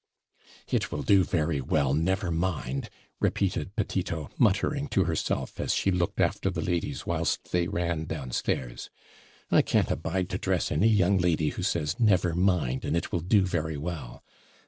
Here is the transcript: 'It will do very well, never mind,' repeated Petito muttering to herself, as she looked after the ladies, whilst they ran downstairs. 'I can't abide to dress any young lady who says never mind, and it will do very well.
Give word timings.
'It 0.67 0.91
will 0.91 1.03
do 1.03 1.23
very 1.23 1.61
well, 1.61 1.93
never 1.93 2.31
mind,' 2.31 2.89
repeated 3.19 3.75
Petito 3.75 4.31
muttering 4.39 4.87
to 4.87 5.03
herself, 5.03 5.59
as 5.59 5.75
she 5.75 5.91
looked 5.91 6.19
after 6.19 6.49
the 6.49 6.59
ladies, 6.59 7.05
whilst 7.05 7.51
they 7.51 7.67
ran 7.67 8.05
downstairs. 8.05 8.89
'I 9.51 9.61
can't 9.61 9.91
abide 9.91 10.27
to 10.31 10.39
dress 10.39 10.71
any 10.71 10.89
young 10.89 11.19
lady 11.19 11.49
who 11.49 11.61
says 11.61 11.99
never 11.99 12.33
mind, 12.33 12.83
and 12.83 12.97
it 12.97 13.11
will 13.11 13.19
do 13.19 13.45
very 13.45 13.77
well. 13.77 14.23